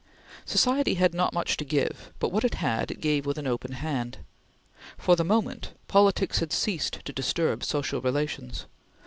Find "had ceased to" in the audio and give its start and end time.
6.39-7.13